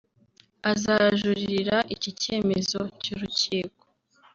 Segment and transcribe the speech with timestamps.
[0.71, 3.83] azajuririra iki cyemezo cy’urukiko